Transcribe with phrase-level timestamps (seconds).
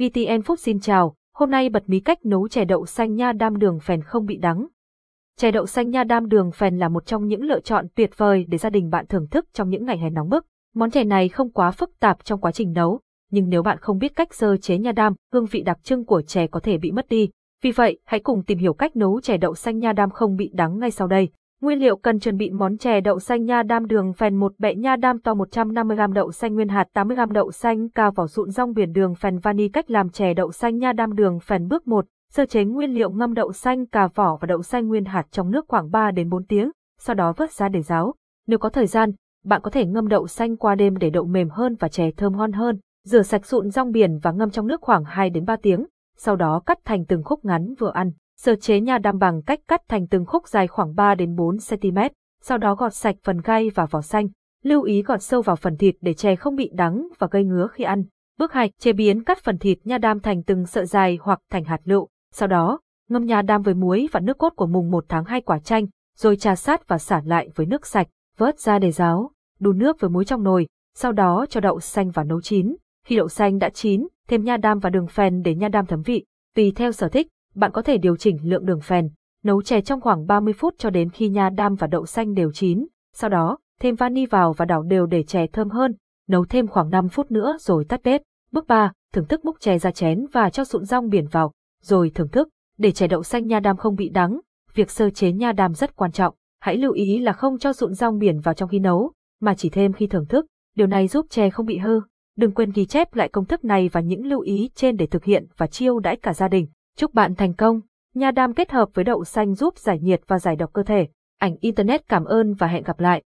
[0.00, 3.58] VTN phúc xin chào, hôm nay bật mí cách nấu chè đậu xanh nha đam
[3.58, 4.66] đường phèn không bị đắng.
[5.36, 8.44] Chè đậu xanh nha đam đường phèn là một trong những lựa chọn tuyệt vời
[8.48, 10.46] để gia đình bạn thưởng thức trong những ngày hè nóng bức.
[10.74, 13.00] Món chè này không quá phức tạp trong quá trình nấu,
[13.30, 16.22] nhưng nếu bạn không biết cách sơ chế nha đam, hương vị đặc trưng của
[16.22, 17.28] chè có thể bị mất đi.
[17.62, 20.50] Vì vậy, hãy cùng tìm hiểu cách nấu chè đậu xanh nha đam không bị
[20.54, 21.28] đắng ngay sau đây.
[21.60, 24.74] Nguyên liệu cần chuẩn bị món chè đậu xanh nha đam đường phèn một bẹ
[24.74, 28.72] nha đam to 150g đậu xanh nguyên hạt 80g đậu xanh cao vỏ sụn rong
[28.72, 32.06] biển đường phèn vani cách làm chè đậu xanh nha đam đường phèn bước 1,
[32.32, 35.50] sơ chế nguyên liệu ngâm đậu xanh cà vỏ và đậu xanh nguyên hạt trong
[35.50, 38.14] nước khoảng 3 đến 4 tiếng, sau đó vớt ra để ráo.
[38.46, 39.12] Nếu có thời gian,
[39.44, 42.36] bạn có thể ngâm đậu xanh qua đêm để đậu mềm hơn và chè thơm
[42.36, 42.78] ngon hơn.
[43.04, 46.36] Rửa sạch sụn rong biển và ngâm trong nước khoảng 2 đến 3 tiếng, sau
[46.36, 48.12] đó cắt thành từng khúc ngắn vừa ăn.
[48.36, 51.56] Sơ chế nha đam bằng cách cắt thành từng khúc dài khoảng 3 đến 4
[51.70, 51.98] cm,
[52.42, 54.28] sau đó gọt sạch phần gai và vỏ xanh.
[54.62, 57.68] Lưu ý gọt sâu vào phần thịt để chè không bị đắng và gây ngứa
[57.72, 58.04] khi ăn.
[58.38, 61.64] Bước 2, chế biến cắt phần thịt nha đam thành từng sợi dài hoặc thành
[61.64, 62.08] hạt lựu.
[62.32, 65.40] Sau đó, ngâm nha đam với muối và nước cốt của mùng 1 tháng 2
[65.40, 69.30] quả chanh, rồi trà sát và xả lại với nước sạch, vớt ra để ráo,
[69.60, 72.76] đun nước với muối trong nồi, sau đó cho đậu xanh vào nấu chín.
[73.06, 76.02] Khi đậu xanh đã chín, thêm nha đam và đường phèn để nha đam thấm
[76.02, 76.24] vị.
[76.54, 79.08] Tùy theo sở thích, bạn có thể điều chỉnh lượng đường phèn,
[79.44, 82.52] nấu chè trong khoảng 30 phút cho đến khi nha đam và đậu xanh đều
[82.52, 82.86] chín.
[83.14, 85.94] Sau đó, thêm vani vào và đảo đều để chè thơm hơn,
[86.28, 88.22] nấu thêm khoảng 5 phút nữa rồi tắt bếp.
[88.52, 92.10] Bước 3, thưởng thức múc chè ra chén và cho sụn rong biển vào, rồi
[92.14, 92.48] thưởng thức.
[92.78, 94.40] Để chè đậu xanh nha đam không bị đắng,
[94.74, 96.34] việc sơ chế nha đam rất quan trọng.
[96.60, 99.68] Hãy lưu ý là không cho sụn rong biển vào trong khi nấu, mà chỉ
[99.68, 100.46] thêm khi thưởng thức.
[100.76, 102.00] Điều này giúp chè không bị hư.
[102.36, 105.24] Đừng quên ghi chép lại công thức này và những lưu ý trên để thực
[105.24, 106.66] hiện và chiêu đãi cả gia đình.
[106.96, 107.80] Chúc bạn thành công!
[108.14, 111.08] Nha đam kết hợp với đậu xanh giúp giải nhiệt và giải độc cơ thể.
[111.38, 113.22] Ảnh Internet cảm ơn và hẹn gặp lại.